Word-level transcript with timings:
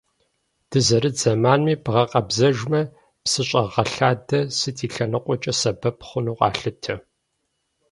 Дызэрыт 0.69 1.15
зэманми 1.21 1.75
бгъэкъэбзэжмэ, 1.83 2.81
псыщӏэгъэлъадэ 3.23 4.39
сыт 4.57 4.77
и 4.85 4.87
лъэныкъуэкӏэ 4.93 5.53
сэбэп 5.59 5.97
хъуну 6.07 6.37
къалъытэ. 6.39 6.95